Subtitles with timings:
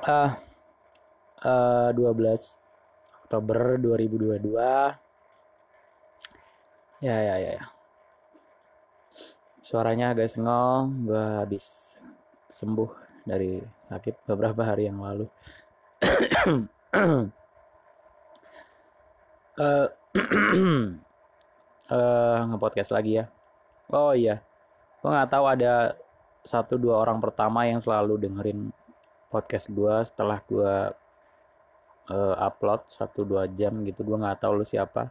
[0.00, 0.40] Ah,
[1.44, 2.56] uh, 12
[3.20, 4.56] Oktober 2022.
[7.04, 7.64] Ya, ya, ya, ya.
[9.60, 12.00] Suaranya agak sengol, gue habis
[12.48, 12.88] sembuh
[13.28, 15.28] dari sakit beberapa hari yang lalu.
[16.00, 17.28] uh,
[21.92, 23.28] uh, ngepodcast lagi ya.
[23.92, 24.40] Oh iya,
[25.04, 25.92] gue nggak tahu ada
[26.40, 28.72] satu dua orang pertama yang selalu dengerin
[29.30, 30.74] podcast gue setelah gue
[32.10, 35.08] uh, upload satu dua jam gitu gue nggak tahu lu siapa.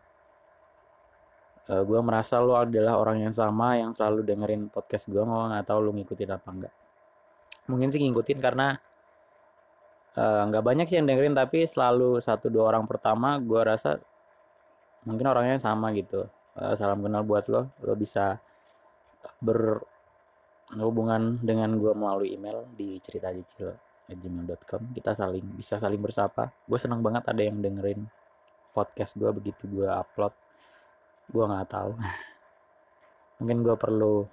[1.69, 5.69] Uh, gue merasa lu adalah orang yang sama yang selalu dengerin podcast gue gue nggak
[5.69, 6.73] tahu lu ngikutin apa enggak
[7.69, 8.81] mungkin sih ngikutin karena
[10.17, 14.01] eh, nggak uh, banyak sih yang dengerin tapi selalu satu dua orang pertama gue rasa
[15.05, 16.25] mungkin orangnya sama gitu.
[16.57, 18.41] Uh, salam kenal buat lo lo bisa
[19.37, 23.77] berhubungan dengan gue melalui email di cerita kecil
[24.17, 26.49] gmail.com kita saling bisa saling bersapa.
[26.65, 28.09] Gue senang banget ada yang dengerin
[28.73, 30.33] podcast gue begitu gue upload.
[31.29, 31.91] Gue nggak tahu.
[33.43, 34.25] Mungkin gue perlu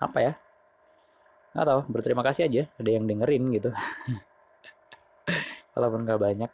[0.00, 0.32] apa ya?
[1.56, 3.70] Nggak tahu berterima kasih aja ada yang dengerin gitu.
[5.76, 6.50] Walaupun nggak banyak.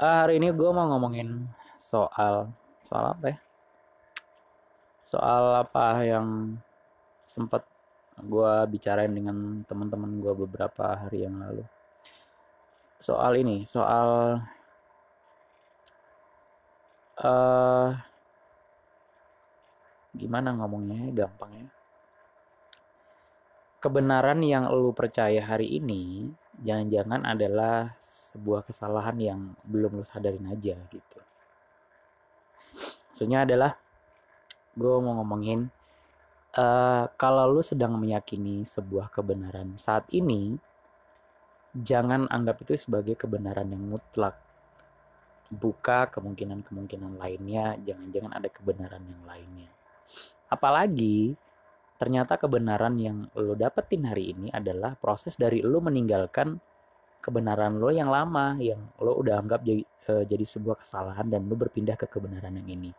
[0.00, 1.44] Uh, hari ini gue mau ngomongin
[1.76, 2.48] soal
[2.88, 3.38] soal apa ya?
[5.04, 6.56] Soal apa yang
[7.26, 7.62] sempat
[8.22, 11.64] gue bicarain dengan teman-teman gue beberapa hari yang lalu.
[13.00, 14.40] Soal ini soal
[17.20, 17.88] uh,
[20.12, 21.68] gimana ngomongnya gampang ya
[23.80, 26.28] kebenaran yang lu percaya hari ini
[26.60, 31.18] jangan-jangan adalah sebuah kesalahan yang belum lu sadarin aja gitu.
[33.10, 33.80] Maksudnya adalah
[34.76, 35.72] gue mau ngomongin
[36.56, 40.58] uh, kalau lu sedang meyakini sebuah kebenaran saat ini,
[41.76, 44.38] jangan anggap itu sebagai kebenaran yang mutlak.
[45.50, 49.70] Buka kemungkinan-kemungkinan lainnya, jangan-jangan ada kebenaran yang lainnya.
[50.50, 51.34] Apalagi
[51.98, 56.56] ternyata kebenaran yang lo dapetin hari ini adalah proses dari lo meninggalkan
[57.20, 61.54] kebenaran lo yang lama yang lo udah anggap jadi, uh, jadi sebuah kesalahan dan lo
[61.58, 62.90] berpindah ke kebenaran yang ini.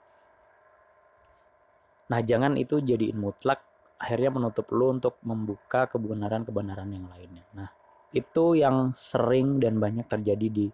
[2.11, 3.63] Nah, jangan itu jadiin mutlak
[3.95, 7.45] akhirnya menutup lu untuk membuka kebenaran-kebenaran yang lainnya.
[7.55, 7.69] Nah,
[8.11, 10.67] itu yang sering dan banyak terjadi di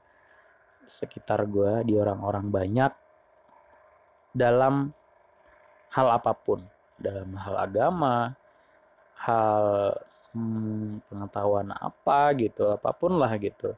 [0.88, 2.92] sekitar gue, di orang-orang banyak
[4.34, 4.90] dalam
[5.94, 6.64] hal apa pun,
[6.98, 8.34] dalam hal agama,
[9.20, 9.94] hal
[10.32, 13.76] hmm, pengetahuan apa gitu, apa pun lah gitu.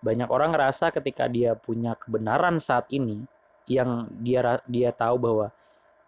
[0.00, 3.22] Banyak orang ngerasa ketika dia punya kebenaran saat ini
[3.68, 5.52] yang dia dia tahu bahwa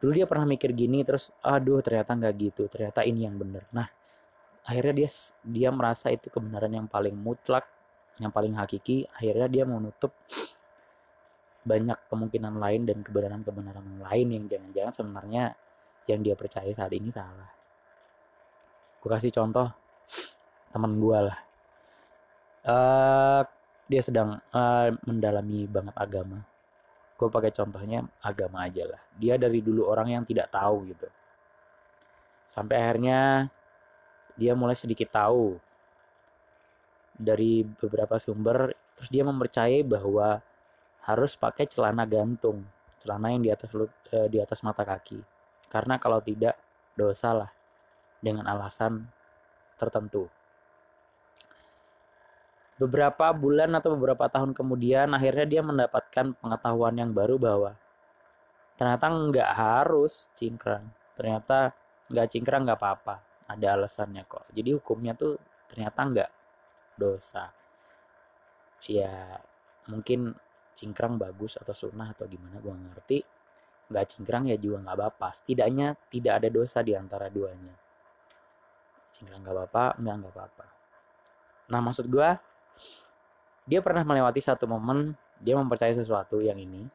[0.02, 3.86] dulu dia pernah mikir gini terus aduh ternyata nggak gitu ternyata ini yang benar nah
[4.66, 5.08] akhirnya dia
[5.46, 7.66] dia merasa itu kebenaran yang paling mutlak
[8.20, 9.08] yang paling hakiki.
[9.16, 10.12] Akhirnya dia menutup
[11.62, 15.44] banyak kemungkinan lain dan kebenaran-kebenaran lain yang jangan-jangan sebenarnya
[16.10, 17.48] yang dia percaya saat ini salah.
[18.98, 19.70] Gue kasih contoh
[20.74, 21.38] teman gue lah.
[22.62, 23.42] Uh,
[23.86, 26.46] dia sedang uh, mendalami banget agama
[27.22, 28.98] gue pakai contohnya agama aja lah.
[29.14, 31.06] Dia dari dulu orang yang tidak tahu gitu.
[32.50, 33.46] Sampai akhirnya
[34.34, 35.54] dia mulai sedikit tahu
[37.14, 40.42] dari beberapa sumber terus dia mempercayai bahwa
[41.06, 42.66] harus pakai celana gantung
[42.98, 43.70] celana yang di atas
[44.10, 45.22] eh, di atas mata kaki.
[45.70, 46.58] Karena kalau tidak
[46.98, 47.50] dosa lah
[48.18, 49.06] dengan alasan
[49.78, 50.26] tertentu
[52.80, 57.72] beberapa bulan atau beberapa tahun kemudian akhirnya dia mendapatkan pengetahuan yang baru bahwa
[58.80, 60.88] ternyata nggak harus cingkrang.
[61.12, 61.70] Ternyata
[62.08, 63.14] nggak cingkrang nggak apa-apa.
[63.46, 64.48] Ada alasannya kok.
[64.50, 65.36] Jadi hukumnya tuh
[65.68, 66.30] ternyata nggak
[66.96, 67.52] dosa.
[68.88, 69.38] Ya
[69.86, 70.34] mungkin
[70.72, 73.18] cingkrang bagus atau sunnah atau gimana gue ngerti.
[73.92, 75.28] Nggak cingkrang ya juga nggak apa-apa.
[75.36, 77.76] Setidaknya tidak ada dosa di antara duanya.
[79.12, 80.66] Cingkrang nggak apa-apa nggak nggak apa-apa.
[81.70, 82.30] Nah maksud gue
[83.66, 86.86] dia pernah melewati satu momen dia mempercayai sesuatu yang ini.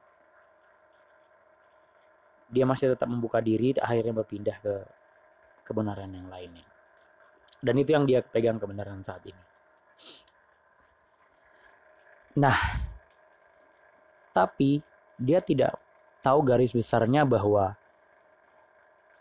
[2.47, 4.75] Dia masih tetap membuka diri akhirnya berpindah ke
[5.68, 6.63] kebenaran yang lainnya.
[7.59, 9.44] Dan itu yang dia pegang kebenaran saat ini.
[12.39, 12.56] Nah
[14.31, 14.80] tapi
[15.18, 15.75] dia tidak
[16.21, 17.73] tahu garis besarnya bahwa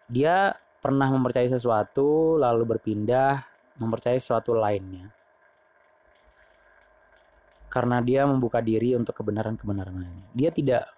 [0.06, 3.42] dia pernah mempercayai sesuatu lalu berpindah
[3.80, 5.15] mempercayai sesuatu lainnya
[7.76, 10.28] karena dia membuka diri untuk kebenaran-kebenaran lainnya.
[10.32, 10.88] Dia tidak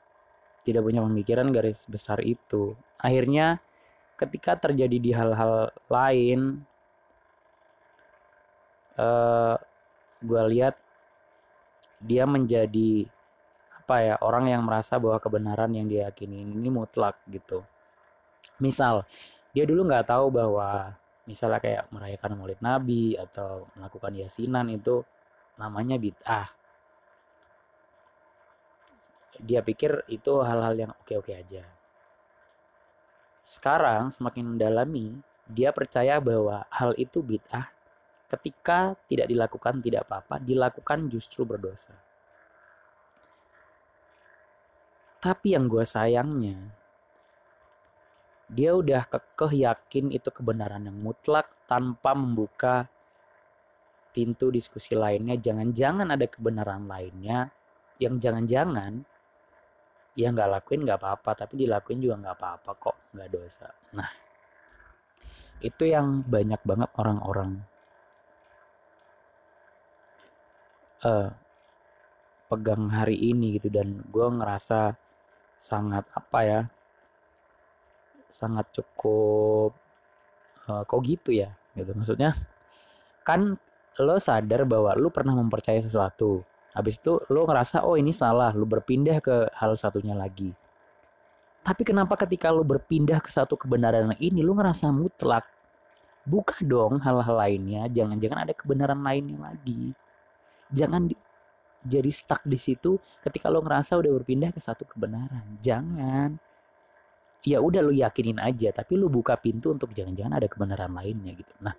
[0.62, 2.78] tidak punya pemikiran garis besar itu.
[3.02, 3.58] Akhirnya
[4.14, 6.62] ketika terjadi di hal-hal lain
[8.94, 9.58] uh,
[10.22, 10.78] gue lihat
[11.98, 13.10] dia menjadi
[13.82, 17.62] apa ya orang yang merasa bahwa kebenaran yang dia yakini ini mutlak gitu
[18.58, 19.06] misal
[19.54, 25.06] dia dulu nggak tahu bahwa misalnya kayak merayakan maulid nabi atau melakukan yasinan itu
[25.56, 26.57] namanya bid'ah
[29.40, 31.64] dia pikir itu hal-hal yang oke-oke aja
[33.42, 35.16] sekarang semakin mendalami
[35.48, 37.78] dia percaya bahwa hal itu bid'ah
[38.28, 41.96] ketika tidak dilakukan tidak apa-apa, dilakukan justru berdosa.
[45.18, 46.60] Tapi yang gue sayangnya,
[48.46, 52.86] dia udah kekeh yakin itu kebenaran yang mutlak tanpa membuka
[54.14, 55.34] pintu diskusi lainnya.
[55.34, 57.50] Jangan-jangan ada kebenaran lainnya
[57.98, 59.02] yang jangan-jangan
[60.14, 63.68] ya nggak lakuin nggak apa-apa, tapi dilakuin juga nggak apa-apa kok, nggak dosa.
[63.96, 64.08] Nah,
[65.58, 67.58] itu yang banyak banget orang-orang
[71.02, 71.30] uh,
[72.48, 74.96] pegang hari ini gitu dan gue ngerasa
[75.58, 76.60] sangat apa ya
[78.30, 79.74] sangat cukup
[80.70, 82.32] uh, kok gitu ya gitu maksudnya
[83.26, 83.58] kan
[83.98, 86.46] lo sadar bahwa lo pernah mempercayai sesuatu
[86.76, 90.52] habis itu lo ngerasa oh ini salah lo berpindah ke hal satunya lagi.
[91.64, 95.44] Tapi kenapa ketika lo berpindah ke satu kebenaran ini lo ngerasa mutlak?
[96.28, 99.96] Buka dong hal-hal lainnya jangan-jangan ada kebenaran lainnya lagi.
[100.68, 101.16] Jangan di,
[101.84, 105.44] jadi stuck di situ ketika lo ngerasa udah berpindah ke satu kebenaran.
[105.64, 106.36] Jangan.
[107.48, 111.54] Ya udah lo yakinin aja tapi lo buka pintu untuk jangan-jangan ada kebenaran lainnya gitu.
[111.64, 111.72] Nah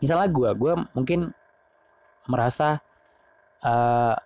[0.00, 1.20] misalnya gue gue mungkin
[2.24, 2.80] merasa
[3.64, 4.16] uh,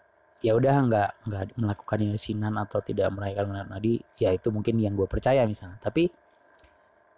[0.44, 5.08] ya udah nggak nggak melakukan yasinan atau tidak merayakan nabi ya itu mungkin yang gue
[5.08, 5.81] percaya misalnya.
[5.81, 6.10] Tapi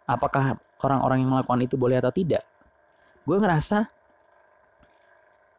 [0.07, 2.47] apakah orang-orang yang melakukan itu boleh atau tidak?
[3.27, 3.91] Gue ngerasa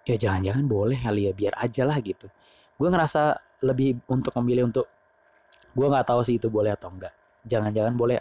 [0.08, 2.32] ya jangan-jangan boleh kali ya biar aja lah gitu.
[2.80, 4.88] Gue ngerasa lebih untuk memilih untuk
[5.74, 7.14] gue nggak tahu sih itu boleh atau enggak
[7.48, 8.18] jangan-jangan boleh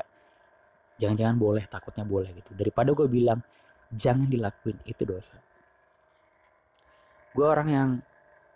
[0.96, 2.56] jangan-jangan boleh takutnya boleh gitu.
[2.56, 3.40] Daripada gue bilang
[3.92, 5.36] jangan dilakuin itu dosa.
[7.36, 7.88] Gue orang yang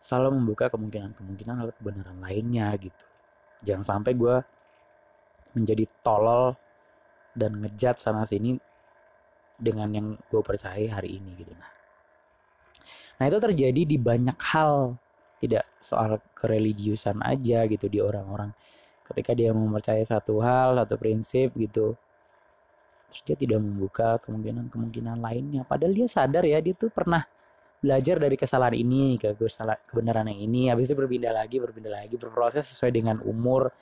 [0.00, 3.05] selalu membuka kemungkinan-kemungkinan hal kebenaran lainnya gitu
[3.61, 4.37] jangan sampai gue
[5.52, 6.56] menjadi tolol
[7.37, 8.56] dan ngejat sana sini
[9.61, 11.81] dengan yang gue percaya hari ini gitu nah
[13.20, 14.97] Nah itu terjadi di banyak hal,
[15.44, 18.49] tidak soal kereligiusan aja gitu di orang-orang.
[19.05, 22.00] Ketika dia mempercayai satu hal, satu prinsip gitu,
[23.12, 25.69] terus dia tidak membuka kemungkinan-kemungkinan lainnya.
[25.69, 27.29] Padahal dia sadar ya dia tuh pernah
[27.80, 29.32] belajar dari kesalahan ini ke
[29.88, 33.72] kebenaran yang ini, habis itu berpindah lagi, berpindah lagi, berproses sesuai dengan umur,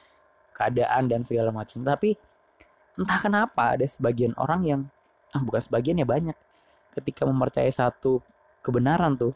[0.55, 1.83] keadaan dan segala macam.
[1.83, 2.15] Tapi
[2.99, 4.81] entah kenapa ada sebagian orang yang
[5.35, 6.35] ah bukan sebagian ya banyak
[6.99, 8.19] ketika mempercayai satu
[8.65, 9.35] kebenaran tuh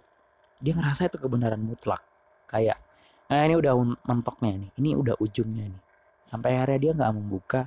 [0.58, 2.02] dia ngerasa itu kebenaran mutlak.
[2.46, 2.78] Kayak
[3.26, 3.72] nah ini udah
[4.06, 5.82] mentoknya nih ini udah ujungnya nih.
[6.22, 7.60] Sampai akhirnya dia nggak membuka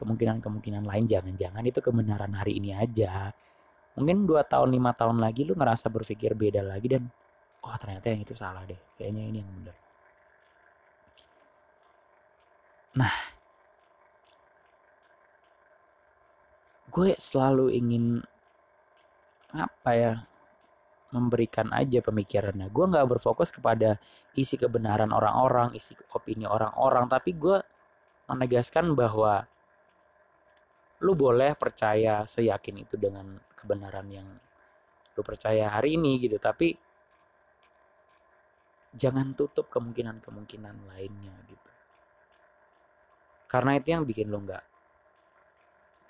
[0.00, 3.36] kemungkinan-kemungkinan lain jangan-jangan itu kebenaran hari ini aja
[3.98, 7.04] mungkin dua tahun lima tahun lagi lu ngerasa berpikir beda lagi dan
[7.66, 8.78] oh ternyata yang itu salah deh.
[8.96, 9.76] Kayaknya ini yang benar
[12.96, 13.14] nah.
[16.90, 18.18] Gue selalu ingin
[19.54, 20.12] apa ya
[21.14, 22.66] memberikan aja pemikirannya.
[22.70, 23.98] Gue nggak berfokus kepada
[24.34, 27.58] isi kebenaran orang-orang isi opini orang-orang tapi gue
[28.30, 29.46] menegaskan bahwa
[31.02, 34.28] lu boleh percaya seyakin itu dengan kebenaran yang
[35.14, 36.40] lu percaya hari ini gitu.
[36.40, 36.74] Tapi
[38.96, 41.70] jangan tutup kemungkinan-kemungkinan lainnya gitu.
[43.50, 44.64] Karena itu yang bikin lu nggak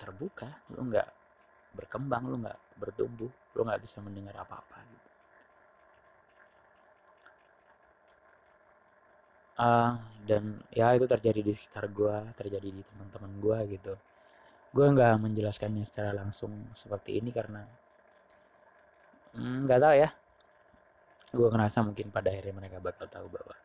[0.01, 1.09] terbuka lu nggak
[1.77, 5.09] berkembang lu nggak bertumbuh lu nggak bisa mendengar apa-apa gitu.
[9.61, 9.93] Uh,
[10.25, 13.93] dan ya itu terjadi di sekitar gue terjadi di teman-teman gue gitu
[14.71, 17.59] gue nggak menjelaskannya secara langsung seperti ini karena
[19.35, 20.09] hmm, nggak mm, tahu ya.
[21.31, 23.55] Gue ngerasa mungkin pada akhirnya mereka bakal tahu bahwa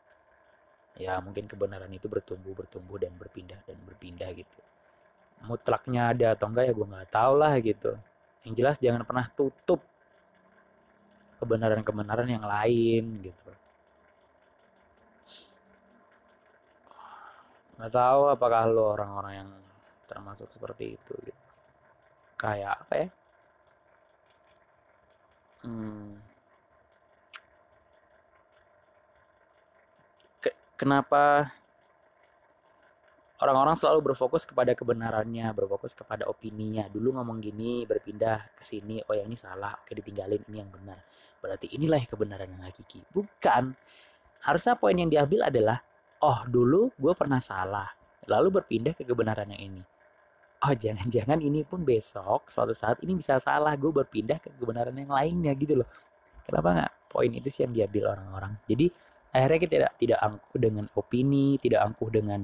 [0.99, 4.59] ya mungkin kebenaran itu bertumbuh bertumbuh dan berpindah dan berpindah gitu.
[5.47, 7.93] Mutlaknya ada atau enggak ya gue nggak tahu lah gitu.
[8.43, 9.83] Yang jelas jangan pernah tutup
[11.39, 13.51] kebenaran-kebenaran yang lain gitu.
[17.79, 19.51] Nggak tahu apakah lo orang-orang yang
[20.07, 21.43] termasuk seperti itu gitu
[22.39, 23.09] kayak apa ya
[25.67, 26.17] hmm.
[30.77, 31.51] kenapa
[33.41, 36.89] orang-orang selalu berfokus kepada kebenarannya, berfokus kepada opininya.
[36.89, 41.05] Dulu ngomong gini, berpindah ke sini, oh yang ini salah, oke ditinggalin, ini yang benar.
[41.41, 43.05] Berarti inilah kebenaran yang hakiki.
[43.13, 43.77] Bukan.
[44.41, 45.83] Harusnya poin yang diambil adalah,
[46.23, 47.91] oh dulu gue pernah salah,
[48.31, 49.83] lalu berpindah ke kebenaran yang ini.
[50.67, 55.15] Oh jangan-jangan ini pun besok, suatu saat ini bisa salah, gue berpindah ke kebenaran yang
[55.15, 55.89] lainnya gitu loh.
[56.43, 56.93] Kenapa nggak?
[57.07, 58.59] Poin itu sih yang diambil orang-orang.
[58.67, 58.91] Jadi
[59.31, 62.41] akhirnya kita tidak tidak angkuh dengan opini, tidak angkuh dengan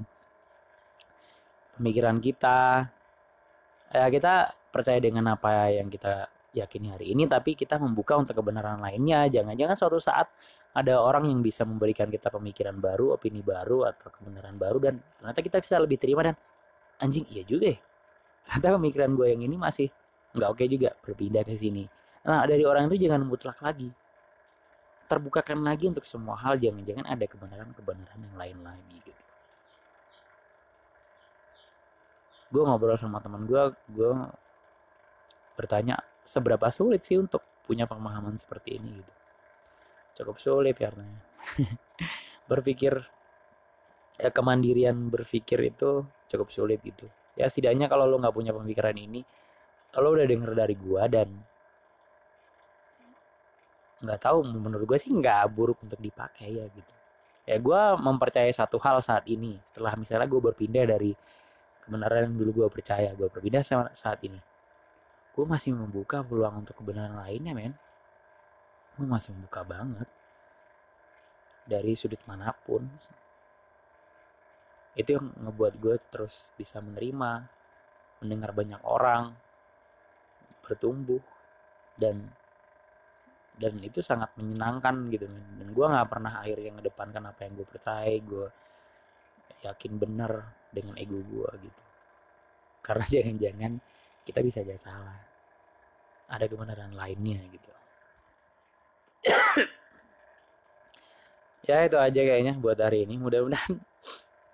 [1.76, 2.86] pemikiran kita
[3.92, 8.80] ya kita percaya dengan apa yang kita yakini hari ini tapi kita membuka untuk kebenaran
[8.80, 10.28] lainnya jangan-jangan suatu saat
[10.72, 15.40] ada orang yang bisa memberikan kita pemikiran baru opini baru atau kebenaran baru dan ternyata
[15.44, 16.36] kita bisa lebih terima dan
[17.00, 17.78] anjing iya juga ya
[18.46, 19.88] ternyata pemikiran gue yang ini masih
[20.32, 21.84] nggak oke juga berpindah ke sini.
[22.26, 23.88] Nah dari orang itu jangan mutlak lagi.
[25.06, 29.22] Terbukakan lagi untuk semua hal jangan-jangan ada kebenaran-kebenaran yang lain lagi gitu.
[32.52, 34.12] Gue ngobrol sama teman gue gue
[35.52, 39.00] bertanya seberapa sulit sih untuk punya pemahaman seperti ini?
[39.00, 39.12] Gitu.
[40.22, 41.04] Cukup sulit karena
[42.50, 43.04] berpikir
[44.16, 47.08] ya kemandirian berpikir itu cukup sulit gitu
[47.38, 49.24] ya setidaknya kalau lo nggak punya pemikiran ini
[50.00, 51.28] lo udah denger dari gue dan
[54.02, 56.92] nggak tahu menurut gue sih nggak buruk untuk dipakai ya gitu.
[57.46, 59.58] Ya gue mempercayai satu hal saat ini.
[59.66, 61.14] Setelah misalnya gue berpindah dari
[61.86, 63.28] kebenaran yang dulu gue percaya gue
[63.62, 64.38] sama saat ini.
[65.32, 67.74] Gue masih membuka peluang untuk kebenaran lainnya men.
[68.98, 70.08] Gue masih membuka banget.
[71.62, 72.90] Dari sudut mana pun
[74.92, 77.48] itu yang ngebuat gue terus bisa menerima
[78.20, 79.32] mendengar banyak orang
[80.62, 81.20] bertumbuh
[81.98, 82.30] dan
[83.56, 85.28] dan itu sangat menyenangkan gitu.
[85.28, 88.48] Dan gue nggak pernah akhirnya ngedepankan apa yang gue percaya gue
[89.62, 90.32] yakin bener
[90.72, 91.82] dengan ego gue gitu.
[92.80, 93.72] Karena jangan-jangan
[94.24, 95.18] kita bisa aja salah.
[96.32, 97.70] Ada kebenaran lainnya gitu.
[101.62, 103.22] Ya itu aja kayaknya buat hari ini.
[103.22, 103.78] Mudah-mudahan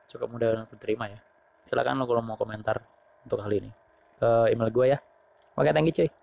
[0.08, 1.20] cukup mudah untuk terima ya.
[1.68, 2.80] Silakan lo kalau mau komentar
[3.22, 3.70] untuk hal ini
[4.18, 4.98] ke email gue ya.
[5.54, 6.17] Oke thank you cuy